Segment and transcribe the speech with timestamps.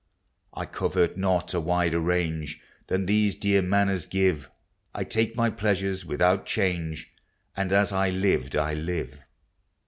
[0.55, 4.49] I covet not a wider range Than these dear manors give;
[4.95, 7.11] I take my pleasures without change,
[7.55, 9.19] And as I lived I live.